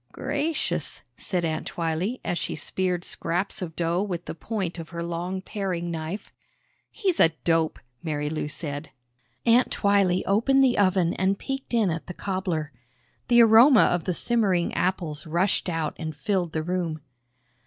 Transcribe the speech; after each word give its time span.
"Gracious," 0.11 1.03
said 1.15 1.45
Aunt 1.45 1.67
Twylee 1.67 2.21
as 2.25 2.39
she 2.39 2.55
speared 2.55 3.05
scraps 3.05 3.61
of 3.61 3.75
dough 3.75 4.01
with 4.01 4.25
the 4.25 4.33
point 4.33 4.79
of 4.79 4.89
her 4.89 5.03
long 5.03 5.43
paring 5.43 5.91
knife. 5.91 6.33
"He's 6.89 7.19
a 7.19 7.29
dope!" 7.43 7.77
Marilou 8.03 8.47
said. 8.49 8.89
Aunt 9.45 9.69
Twylee 9.71 10.23
opened 10.25 10.63
the 10.63 10.75
oven 10.79 11.13
and 11.13 11.37
peeked 11.37 11.71
in 11.75 11.91
at 11.91 12.07
the 12.07 12.15
cobbler. 12.15 12.71
The 13.27 13.43
aroma 13.43 13.81
of 13.83 14.05
the 14.05 14.15
simmering 14.15 14.73
apples 14.73 15.27
rushed 15.27 15.69
out 15.69 15.95
and 15.99 16.15
filled 16.15 16.53
the 16.53 16.63
room. 16.63 17.01